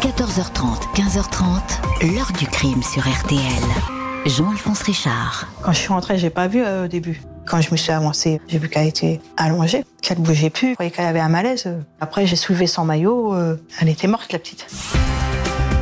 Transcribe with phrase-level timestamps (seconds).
[0.00, 3.40] 14h30, 15h30, l'heure du crime sur RTL.
[4.24, 5.46] Jean-Alphonse Richard.
[5.62, 7.20] Quand je suis rentrée, j'ai pas vu euh, au début.
[7.46, 10.70] Quand je me suis avancée, j'ai vu qu'elle était allongée, qu'elle bougeait plus.
[10.70, 11.68] Je croyais qu'elle avait un malaise.
[12.00, 13.34] Après, j'ai soulevé son maillot.
[13.34, 14.66] euh, elle était morte, la petite.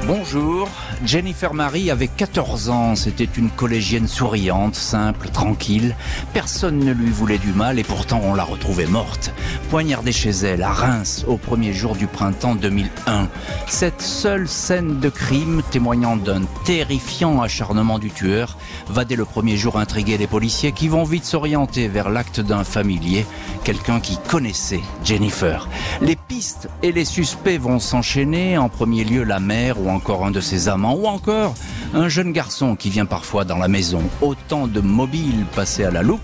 [0.08, 0.70] Bonjour,
[1.04, 5.94] Jennifer Marie avait 14 ans, c'était une collégienne souriante, simple, tranquille.
[6.32, 9.34] Personne ne lui voulait du mal et pourtant on l'a retrouvée morte,
[9.68, 13.28] poignardée chez elle à Reims au premier jour du printemps 2001.
[13.66, 18.56] Cette seule scène de crime témoignant d'un terrifiant acharnement du tueur
[18.88, 22.64] va dès le premier jour intriguer les policiers qui vont vite s'orienter vers l'acte d'un
[22.64, 23.26] familier,
[23.62, 25.68] quelqu'un qui connaissait Jennifer.
[26.00, 30.30] Les pistes et les suspects vont s'enchaîner, en premier lieu la mère ou encore un
[30.30, 31.56] de ses amants, ou encore
[31.92, 34.00] un jeune garçon qui vient parfois dans la maison.
[34.20, 36.20] Autant de mobiles passés à la loupe,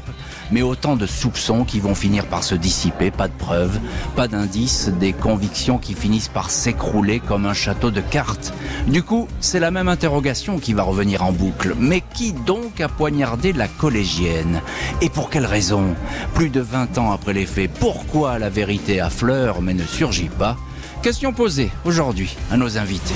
[0.52, 3.80] mais autant de soupçons qui vont finir par se dissiper, pas de preuves,
[4.14, 8.54] pas d'indices, des convictions qui finissent par s'écrouler comme un château de cartes.
[8.86, 11.74] Du coup, c'est la même interrogation qui va revenir en boucle.
[11.76, 14.62] Mais qui donc a poignardé la collégienne?
[15.02, 15.96] Et pour quelle raison?
[16.34, 20.56] Plus de 20 ans après les faits, pourquoi la vérité affleure mais ne surgit pas?
[21.02, 23.14] Question posée aujourd'hui à nos invités.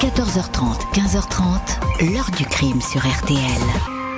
[0.00, 3.38] 14h30, 15h30, l'heure du crime sur RTL.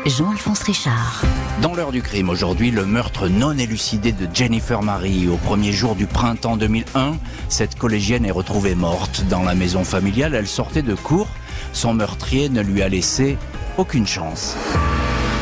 [0.04, 1.22] Jean-Alphonse Richard.
[1.62, 5.26] Dans l'heure du crime aujourd'hui, le meurtre non élucidé de Jennifer Marie.
[5.28, 7.16] Au premier jour du printemps 2001,
[7.48, 10.34] cette collégienne est retrouvée morte dans la maison familiale.
[10.34, 11.28] Elle sortait de cours.
[11.72, 13.38] Son meurtrier ne lui a laissé
[13.78, 14.56] aucune chance.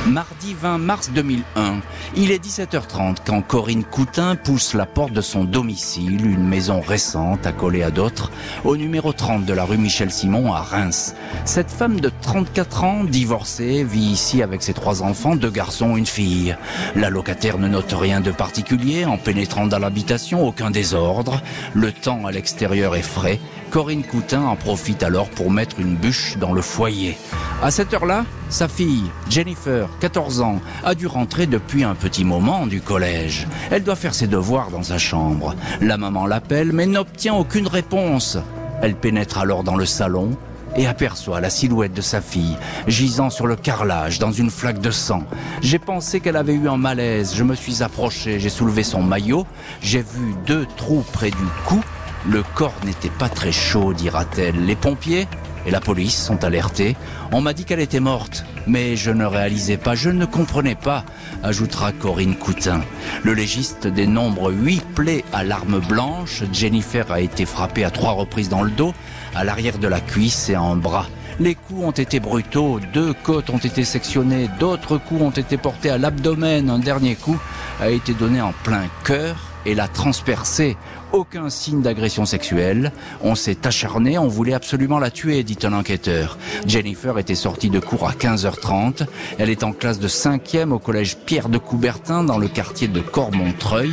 [0.09, 1.81] Mardi 20 mars 2001,
[2.17, 7.47] il est 17h30 quand Corinne Coutin pousse la porte de son domicile, une maison récente
[7.47, 8.31] accolée à d'autres,
[8.65, 11.15] au numéro 30 de la rue Michel Simon à Reims.
[11.45, 16.07] Cette femme de 34 ans, divorcée, vit ici avec ses trois enfants, deux garçons, une
[16.07, 16.57] fille.
[16.97, 21.43] La locataire ne note rien de particulier en pénétrant dans l'habitation, aucun désordre.
[21.75, 23.41] Le temps à l'extérieur est frais.
[23.71, 27.19] Corinne Coutin en profite alors pour mettre une bûche dans le foyer.
[27.63, 32.67] À cette heure-là, sa fille, Jennifer, 14 ans, a dû rentrer depuis un petit moment
[32.67, 33.47] du collège.
[33.71, 35.55] Elle doit faire ses devoirs dans sa chambre.
[35.81, 38.39] La maman l'appelle mais n'obtient aucune réponse.
[38.81, 40.37] Elle pénètre alors dans le salon
[40.77, 42.57] et aperçoit la silhouette de sa fille
[42.87, 45.25] gisant sur le carrelage dans une flaque de sang.
[45.61, 47.35] J'ai pensé qu'elle avait eu un malaise.
[47.35, 49.47] Je me suis approché, j'ai soulevé son maillot,
[49.83, 51.37] j'ai vu deux trous près du
[51.67, 51.81] cou.
[52.27, 54.65] Le corps n'était pas très chaud, dira-t-elle.
[54.67, 55.29] Les pompiers
[55.67, 56.97] et la police sont alertés.
[57.33, 61.05] On m'a dit qu'elle était morte, mais je ne réalisais pas, je ne comprenais pas,
[61.43, 62.81] ajoutera Corinne Coutin.
[63.23, 66.43] Le légiste dénombre huit plaies à l'arme blanche.
[66.53, 68.95] Jennifer a été frappée à trois reprises dans le dos,
[69.35, 71.07] à l'arrière de la cuisse et en bras.
[71.41, 75.91] Les coups ont été brutaux, deux côtes ont été sectionnées, d'autres coups ont été portés
[75.91, 77.39] à l'abdomen, un dernier coup
[77.81, 80.77] a été donné en plein cœur et l'a transpercé.
[81.13, 82.93] Aucun signe d'agression sexuelle.
[83.23, 86.39] On s'est acharné, on voulait absolument la tuer, dit un enquêteur.
[86.67, 89.07] Jennifer était sortie de cours à 15h30.
[89.39, 93.01] Elle est en classe de 5e au collège Pierre de Coubertin dans le quartier de
[93.01, 93.93] Cormontreuil.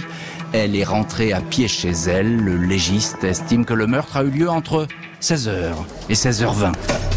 [0.53, 2.37] Elle est rentrée à pied chez elle.
[2.37, 4.87] Le légiste estime que le meurtre a eu lieu entre
[5.21, 5.73] 16h
[6.09, 7.14] et 16h20.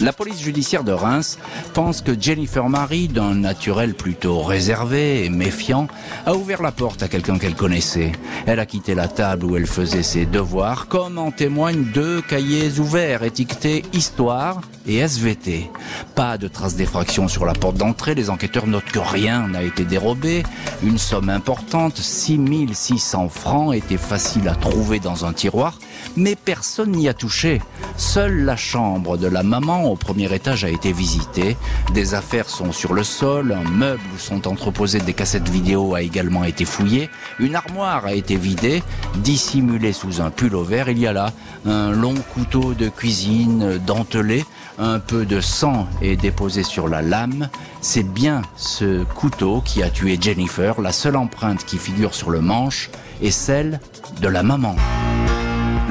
[0.00, 1.38] La police judiciaire de Reims
[1.72, 5.88] pense que Jennifer Marie, d'un naturel plutôt réservé et méfiant,
[6.26, 8.12] a ouvert la porte à quelqu'un qu'elle connaissait.
[8.46, 12.78] Elle a quitté la table où elle faisait ses devoirs, comme en témoignent deux cahiers
[12.78, 15.70] ouverts étiquetés Histoire et SVT.
[16.14, 19.84] Pas de traces d'effraction sur la porte d'entrée, les enquêteurs notent que rien n'a été
[19.84, 20.42] dérobé.
[20.82, 25.78] Une somme importante, 6600 francs, était facile à trouver dans un tiroir,
[26.16, 27.60] mais personne n'y a touché.
[27.96, 31.56] Seule la chambre de la maman au premier étage a été visitée.
[31.94, 36.02] Des affaires sont sur le sol, un meuble où sont entreposées des cassettes vidéo a
[36.02, 38.82] également été fouillé, une armoire a été vidée,
[39.16, 41.32] dissimulée sous un pull vert, il y a là
[41.66, 44.44] un long couteau de cuisine dentelé,
[44.78, 47.48] un peu de sang est déposé sur la lame.
[47.80, 52.40] C'est bien ce couteau qui a tué Jennifer, la seule empreinte qui figure sur le
[52.40, 52.90] manche
[53.22, 53.80] est celle
[54.20, 54.76] de la maman.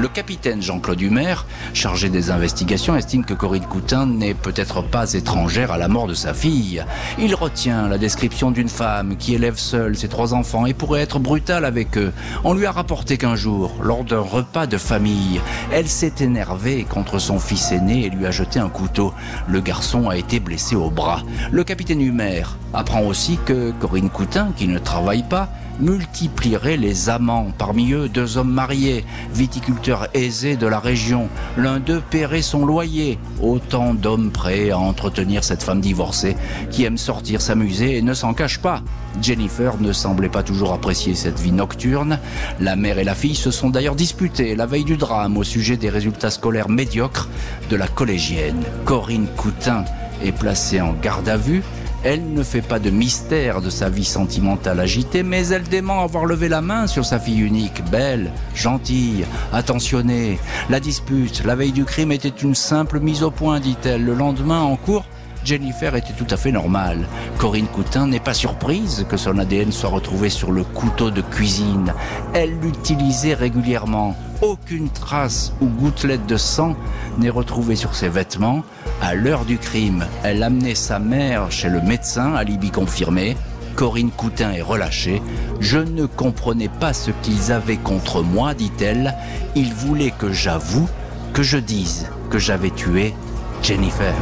[0.05, 1.33] Le capitaine Jean-Claude Humer,
[1.73, 6.13] chargé des investigations, estime que Corinne Coutin n'est peut-être pas étrangère à la mort de
[6.13, 6.85] sa fille.
[7.17, 11.17] Il retient la description d'une femme qui élève seule ses trois enfants et pourrait être
[11.17, 12.13] brutale avec eux.
[12.43, 15.41] On lui a rapporté qu'un jour, lors d'un repas de famille,
[15.71, 19.11] elle s'est énervée contre son fils aîné et lui a jeté un couteau.
[19.47, 21.23] Le garçon a été blessé au bras.
[21.51, 22.43] Le capitaine Humer
[22.75, 25.49] apprend aussi que Corinne Coutin, qui ne travaille pas,
[25.79, 27.51] multiplierait les amants.
[27.57, 31.29] Parmi eux, deux hommes mariés, viticulteurs aisés de la région.
[31.57, 33.17] L'un d'eux paierait son loyer.
[33.41, 36.35] Autant d'hommes prêts à entretenir cette femme divorcée
[36.71, 38.81] qui aime sortir, s'amuser et ne s'en cache pas.
[39.21, 42.19] Jennifer ne semblait pas toujours apprécier cette vie nocturne.
[42.59, 45.77] La mère et la fille se sont d'ailleurs disputées la veille du drame au sujet
[45.77, 47.29] des résultats scolaires médiocres
[47.69, 48.63] de la collégienne.
[48.83, 49.85] Corinne Coutin
[50.23, 51.63] est placée en garde à vue.
[52.07, 56.27] Elle ne fait pas de mystère de sa vie sentimentale agitée, mais elle dément avoir
[56.27, 60.37] levé la main sur sa fille unique, belle, gentille, attentionnée.
[60.69, 64.05] La dispute, la veille du crime, était une simple mise au point, dit-elle.
[64.05, 65.05] Le lendemain, en cours,
[65.45, 67.07] Jennifer était tout à fait normale.
[67.37, 71.93] Corinne Coutin n'est pas surprise que son ADN soit retrouvé sur le couteau de cuisine.
[72.33, 74.15] Elle l'utilisait régulièrement.
[74.41, 76.75] Aucune trace ou gouttelette de sang
[77.19, 78.63] n'est retrouvée sur ses vêtements.
[79.01, 83.37] À l'heure du crime, elle amenait sa mère chez le médecin, alibi confirmé.
[83.75, 85.21] Corinne Coutin est relâchée.
[85.59, 89.13] Je ne comprenais pas ce qu'ils avaient contre moi, dit-elle.
[89.55, 90.89] Ils voulaient que j'avoue,
[91.33, 93.13] que je dise que j'avais tué
[93.61, 94.13] Jennifer.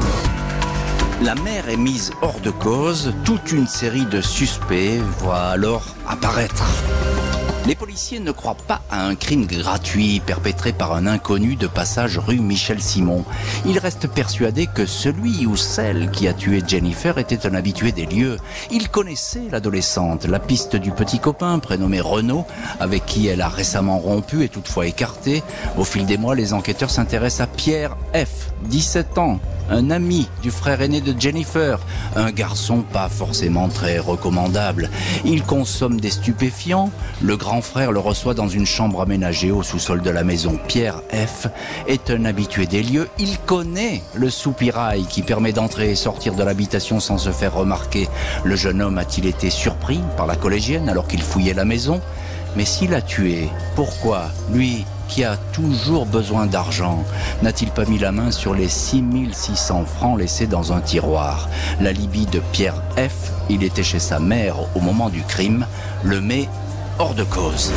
[1.21, 6.65] La mère est mise hors de cause, toute une série de suspects voit alors apparaître.
[7.65, 12.17] Les policiers ne croient pas à un crime gratuit perpétré par un inconnu de passage
[12.17, 13.23] rue Michel Simon.
[13.65, 18.05] Ils restent persuadés que celui ou celle qui a tué Jennifer était un habitué des
[18.05, 18.35] lieux.
[18.69, 22.45] Ils connaissaient l'adolescente, la piste du petit copain prénommé Renaud,
[22.81, 25.41] avec qui elle a récemment rompu et toutefois écarté.
[25.77, 29.39] Au fil des mois, les enquêteurs s'intéressent à Pierre F, 17 ans,
[29.69, 31.79] un ami du frère aîné de Jennifer,
[32.15, 34.89] un garçon pas forcément très recommandable.
[35.23, 40.01] Il consomme des stupéfiants, le grand frère le reçoit dans une chambre aménagée au sous-sol
[40.01, 40.59] de la maison.
[40.67, 41.47] Pierre F.
[41.87, 46.43] Est un habitué des lieux, il connaît le soupirail qui permet d'entrer et sortir de
[46.43, 48.07] l'habitation sans se faire remarquer.
[48.43, 52.01] Le jeune homme a-t-il été surpris par la collégienne alors qu'il fouillait la maison?
[52.55, 57.03] Mais s'il a tué, pourquoi lui qui a toujours besoin d'argent,
[57.41, 61.49] n'a-t-il pas mis la main sur les 6600 francs laissés dans un tiroir?
[61.81, 65.65] La Libye de Pierre F, il était chez sa mère au moment du crime,
[66.03, 66.47] le met
[66.99, 67.71] hors de cause.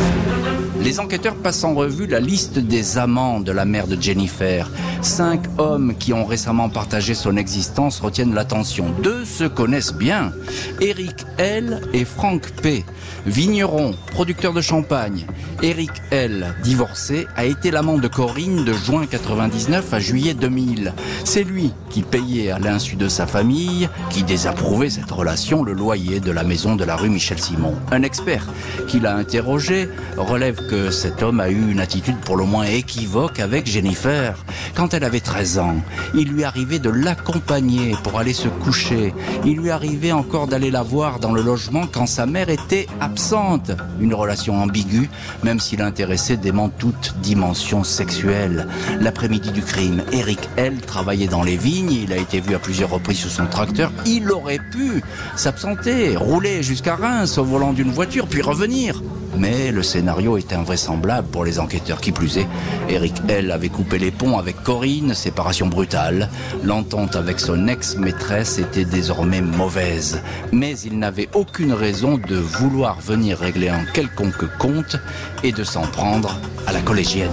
[0.80, 4.70] Les enquêteurs passent en revue la liste des amants de la mère de Jennifer.
[5.02, 8.86] Cinq hommes qui ont récemment partagé son existence retiennent l'attention.
[9.02, 10.32] Deux se connaissent bien.
[10.80, 12.84] Eric L et Franck P.
[13.26, 15.26] Vigneron, producteur de champagne.
[15.62, 20.92] Eric L, divorcé, a été l'amant de Corinne de juin 99 à juillet 2000.
[21.24, 26.20] C'est lui qui payait à l'insu de sa famille, qui désapprouvait cette relation, le loyer
[26.20, 27.74] de la maison de la rue Michel Simon.
[27.90, 28.46] Un expert
[28.86, 33.66] qui interrogé relève que cet homme a eu une attitude pour le moins équivoque avec
[33.66, 34.44] Jennifer.
[34.74, 35.76] Quand elle avait 13 ans,
[36.14, 39.14] il lui arrivait de l'accompagner pour aller se coucher.
[39.44, 43.72] Il lui arrivait encore d'aller la voir dans le logement quand sa mère était absente.
[44.00, 45.08] Une relation ambiguë,
[45.42, 48.66] même s'il intéressait dément toute dimension sexuelle.
[49.00, 52.90] L'après-midi du crime, Eric L travaillait dans les vignes, il a été vu à plusieurs
[52.90, 53.92] reprises sous son tracteur.
[54.06, 55.02] Il aurait pu
[55.36, 58.95] s'absenter, rouler jusqu'à Reims au volant d'une voiture, puis revenir.
[59.38, 62.00] Mais le scénario est invraisemblable pour les enquêteurs.
[62.00, 62.46] Qui plus est,
[62.88, 66.30] Eric L avait coupé les ponts avec Corinne, séparation brutale.
[66.64, 70.22] L'entente avec son ex-maîtresse était désormais mauvaise.
[70.52, 74.96] Mais il n'avait aucune raison de vouloir venir régler un quelconque compte
[75.42, 77.30] et de s'en prendre à la collégienne.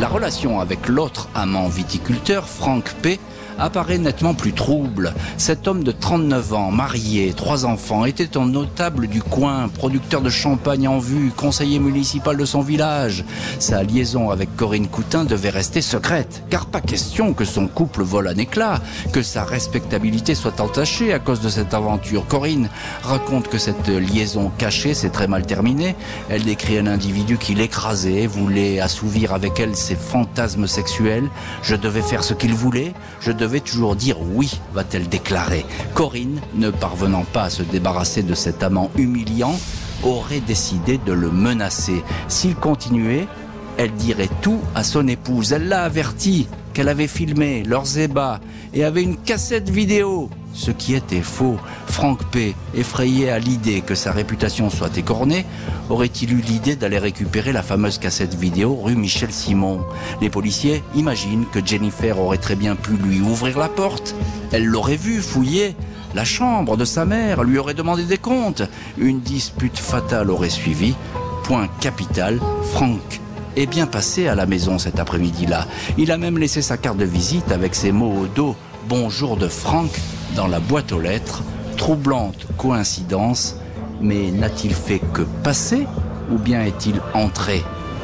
[0.00, 3.20] La relation avec l'autre amant viticulteur, Franck P.,
[3.58, 5.12] apparaît nettement plus trouble.
[5.36, 10.30] Cet homme de 39 ans, marié, trois enfants, était un notable du coin, producteur de
[10.30, 13.24] champagne en vue, conseiller municipal de son village.
[13.58, 18.28] Sa liaison avec Corinne Coutin devait rester secrète, car pas question que son couple vole
[18.28, 18.80] un éclat,
[19.12, 22.26] que sa respectabilité soit entachée à cause de cette aventure.
[22.26, 22.68] Corinne
[23.02, 25.94] raconte que cette liaison cachée s'est très mal terminée.
[26.28, 31.28] Elle décrit un individu qui l'écrasait, voulait assouvir avec elle ses fantasmes sexuels.
[31.62, 35.66] Je devais faire ce qu'il voulait, je devait toujours dire oui, va-t-elle déclarer.
[35.92, 39.54] Corinne, ne parvenant pas à se débarrasser de cet amant humiliant,
[40.02, 42.02] aurait décidé de le menacer.
[42.26, 43.28] S'il continuait,
[43.78, 45.52] elle dirait tout à son épouse.
[45.52, 48.40] Elle l'a averti qu'elle avait filmé leurs ébats
[48.72, 50.30] et avait une cassette vidéo.
[50.52, 51.56] Ce qui était faux.
[51.86, 55.44] Franck P, effrayé à l'idée que sa réputation soit écornée,
[55.90, 59.80] aurait-il eu l'idée d'aller récupérer la fameuse cassette vidéo rue Michel Simon?
[60.20, 64.14] Les policiers imaginent que Jennifer aurait très bien pu lui ouvrir la porte.
[64.52, 65.74] Elle l'aurait vu fouiller.
[66.14, 68.62] La chambre de sa mère lui aurait demandé des comptes.
[68.98, 70.94] Une dispute fatale aurait suivi.
[71.42, 72.40] Point capital,
[72.72, 73.20] Franck
[73.56, 75.66] est bien passé à la maison cet après-midi-là.
[75.98, 78.56] Il a même laissé sa carte de visite avec ses mots au dos
[78.88, 79.90] Bonjour de Franck
[80.36, 81.42] dans la boîte aux lettres.
[81.76, 83.56] Troublante coïncidence
[84.00, 85.86] Mais n'a-t-il fait que passer
[86.30, 87.62] ou bien est-il entré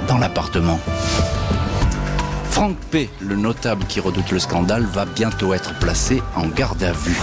[0.08, 0.78] dans l'appartement?
[2.50, 6.92] Franck P., le notable qui redoute le scandale, va bientôt être placé en garde à
[6.92, 7.20] vue.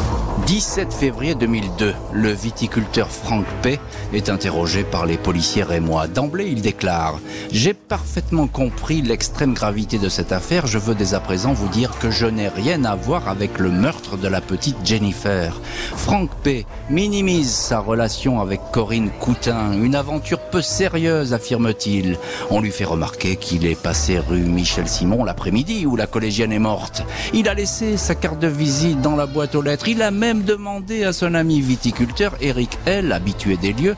[0.47, 3.81] 17 février 2002, le viticulteur Franck P.
[4.13, 6.07] est interrogé par les policiers rémois.
[6.07, 7.19] D'emblée, il déclare
[7.51, 10.65] «J'ai parfaitement compris l'extrême gravité de cette affaire.
[10.65, 13.69] Je veux dès à présent vous dire que je n'ai rien à voir avec le
[13.69, 15.59] meurtre de la petite Jennifer.»
[15.97, 16.65] Franck P.
[16.89, 19.73] minimise sa relation avec Corinne Coutin.
[19.73, 22.17] Une aventure peu sérieuse, affirme-t-il.
[22.51, 26.59] On lui fait remarquer qu'il est passé rue Michel Simon l'après-midi où la collégienne est
[26.59, 27.03] morte.
[27.33, 29.89] Il a laissé sa carte de visite dans la boîte aux lettres.
[29.89, 33.95] Il a même demandé à son ami viticulteur Eric L, habitué des lieux,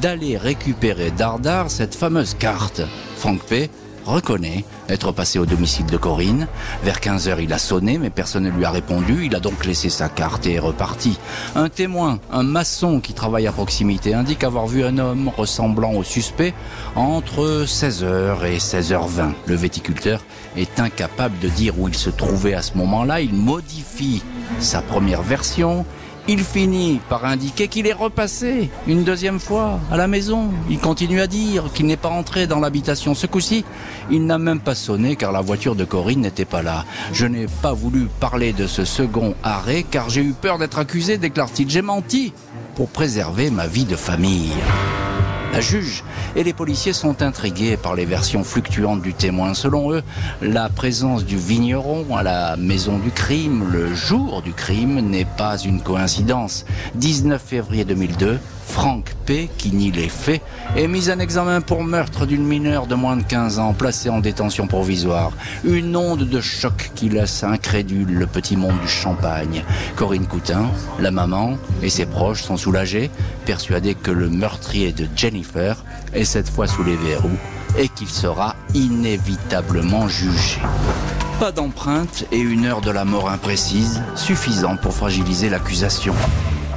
[0.00, 2.82] d'aller récupérer Dardar cette fameuse carte.
[3.16, 3.70] Franck P
[4.04, 6.48] reconnaît être passé au domicile de Corinne.
[6.82, 9.26] Vers 15 heures, il a sonné, mais personne ne lui a répondu.
[9.26, 11.18] Il a donc laissé sa carte et est reparti.
[11.54, 16.02] Un témoin, un maçon qui travaille à proximité, indique avoir vu un homme ressemblant au
[16.02, 16.54] suspect
[16.96, 19.32] entre 16h et 16h20.
[19.46, 20.24] Le viticulteur
[20.56, 23.20] est incapable de dire où il se trouvait à ce moment-là.
[23.20, 24.22] Il modifie
[24.60, 25.84] sa première version
[26.28, 30.50] il finit par indiquer qu'il est repassé une deuxième fois à la maison.
[30.70, 33.14] Il continue à dire qu'il n'est pas entré dans l'habitation.
[33.14, 33.64] Ce coup-ci,
[34.10, 36.84] il n'a même pas sonné car la voiture de Corinne n'était pas là.
[37.12, 41.18] Je n'ai pas voulu parler de ce second arrêt car j'ai eu peur d'être accusé,
[41.18, 41.68] déclare-t-il.
[41.68, 42.32] J'ai menti
[42.76, 44.52] pour préserver ma vie de famille.
[45.52, 46.02] La juge
[46.34, 49.52] et les policiers sont intrigués par les versions fluctuantes du témoin.
[49.52, 50.02] Selon eux,
[50.40, 55.58] la présence du vigneron à la maison du crime le jour du crime n'est pas
[55.58, 56.64] une coïncidence.
[56.94, 58.38] 19 février 2002,
[58.72, 60.40] Franck P., qui nie les faits,
[60.76, 64.20] est mis en examen pour meurtre d'une mineure de moins de 15 ans placée en
[64.20, 65.32] détention provisoire.
[65.62, 69.62] Une onde de choc qui laisse incrédule le petit monde du champagne.
[69.94, 73.10] Corinne Coutin, la maman et ses proches sont soulagés,
[73.44, 77.38] persuadés que le meurtrier de Jennifer est cette fois sous les verrous
[77.78, 80.60] et qu'il sera inévitablement jugé.
[81.38, 86.14] Pas d'empreinte et une heure de la mort imprécise, suffisant pour fragiliser l'accusation.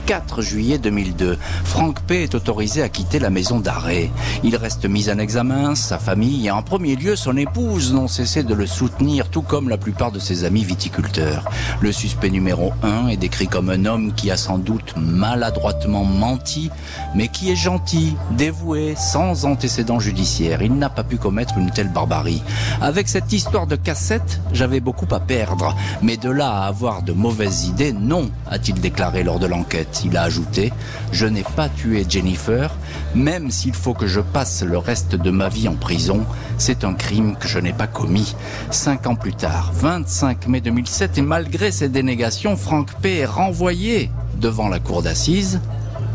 [0.06, 1.38] 4 juillet 2002.
[1.64, 2.24] Franck P.
[2.24, 4.12] est autorisé à quitter la maison d'arrêt.
[4.44, 8.44] Il reste mis en examen, sa famille et en premier lieu son épouse n'ont cessé
[8.44, 11.50] de le soutenir, tout comme la plupart de ses amis viticulteurs.
[11.82, 16.70] Le suspect numéro 1 est décrit comme un homme qui a sans doute maladroitement menti,
[17.16, 20.62] mais qui est gentil, dévoué, sans antécédent judiciaire.
[20.62, 22.44] Il n'a pas pu commettre une telle barbarie.
[22.80, 27.14] Avec cette histoire de cassette, j'avais beaucoup à perdre, mais de là à avoir de
[27.14, 29.95] mauvaises idées, non, a-t-il déclaré lors de l'enquête.
[30.04, 30.74] Il a ajouté
[31.12, 32.76] Je n'ai pas tué Jennifer,
[33.14, 36.26] même s'il faut que je passe le reste de ma vie en prison.
[36.58, 38.36] C'est un crime que je n'ai pas commis.
[38.72, 43.20] Cinq ans plus tard, 25 mai 2007, et malgré ses dénégations, Franck P.
[43.20, 44.10] est renvoyé
[44.40, 45.62] devant la cour d'assises.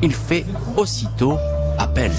[0.02, 0.44] Il fait
[0.76, 1.36] aussitôt
[1.78, 2.12] appel.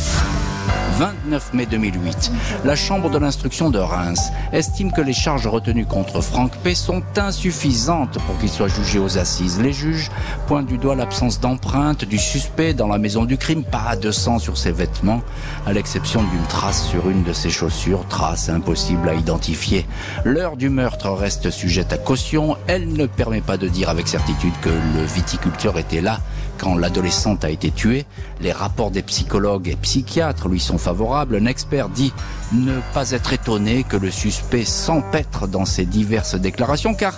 [1.01, 2.31] 29 mai 2008,
[2.63, 7.01] la Chambre de l'instruction de Reims estime que les charges retenues contre Franck P sont
[7.17, 9.60] insuffisantes pour qu'il soit jugé aux assises.
[9.60, 10.12] Les juges
[10.46, 14.38] pointent du doigt l'absence d'empreinte du suspect dans la maison du crime, pas de sang
[14.38, 15.24] sur ses vêtements,
[15.65, 19.88] à l'exception d'une trace sur une de ses chaussures, trace impossible à identifier.
[20.24, 24.53] L'heure du meurtre reste sujette à caution, elle ne permet pas de dire avec certitude
[24.62, 26.20] que le viticulteur était là
[26.60, 28.05] quand l'adolescente a été tuée.
[28.39, 30.90] Les rapports des psychologues et psychiatres lui sont favorables.
[31.33, 32.13] Un expert dit
[32.51, 37.17] ne pas être étonné que le suspect s'empêtre dans ses diverses déclarations car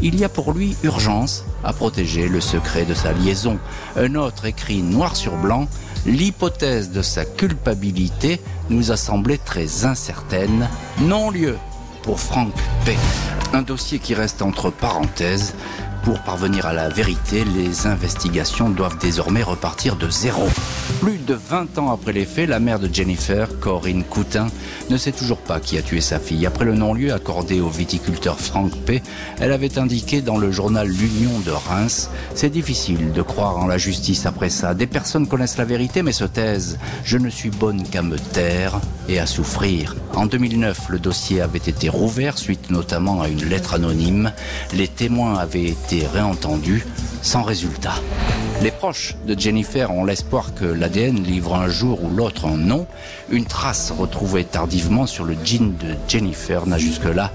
[0.00, 3.58] il y a pour lui urgence à protéger le secret de sa liaison.
[3.96, 5.68] Un autre écrit noir sur blanc
[6.06, 10.66] L'hypothèse de sa culpabilité nous a semblé très incertaine.
[11.00, 11.58] Non-lieu
[12.02, 12.54] pour Franck
[12.86, 12.96] P.
[13.52, 15.54] Un dossier qui reste entre parenthèses
[16.02, 20.48] pour parvenir à la vérité, les investigations doivent désormais repartir de zéro.
[21.00, 24.48] Plus de 20 ans après les faits, la mère de Jennifer, Corinne Coutin,
[24.90, 26.46] ne sait toujours pas qui a tué sa fille.
[26.46, 29.02] Après le non-lieu accordé au viticulteur Franck P.,
[29.40, 33.78] elle avait indiqué dans le journal L'Union de Reims C'est difficile de croire en la
[33.78, 34.74] justice après ça.
[34.74, 36.78] Des personnes connaissent la vérité mais se taisent.
[37.04, 39.96] Je ne suis bonne qu'à me taire et à souffrir.
[40.14, 44.32] En 2009, le dossier avait été rouvert suite notamment à une lettre anonyme.
[44.74, 45.66] Les témoins avaient
[45.98, 46.86] réentendu
[47.22, 47.94] sans résultat.
[48.62, 52.86] Les proches de Jennifer ont l'espoir que l'ADN livre un jour ou l'autre un nom.
[53.30, 57.32] Une trace retrouvée tardivement sur le jean de Jennifer n'a jusque-là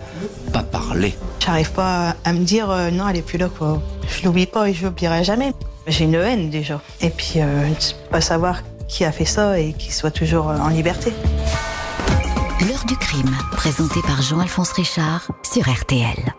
[0.54, 1.16] pas parlé.
[1.44, 3.82] J'arrive pas à me dire euh, non, elle est plus là quoi.
[4.08, 5.54] Je l'oublie pas et je l'oublierai jamais.
[5.88, 6.80] J'ai une haine déjà.
[7.02, 7.68] Et puis euh,
[8.12, 11.12] pas savoir qui a fait ça et qu'il soit toujours euh, en liberté.
[12.62, 16.34] L'heure du crime, présenté par Jean-Alphonse Richard sur RTL.